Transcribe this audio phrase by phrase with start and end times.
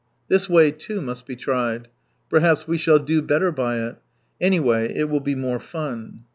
[0.29, 1.87] This way, too, must be tried.
[2.27, 3.97] Perhaps we shall do better by it....
[4.41, 6.21] Anyhow, it will be more fun.